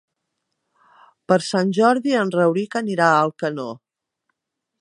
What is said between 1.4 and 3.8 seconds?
Sant Jordi en Rauric anirà a Alcanó.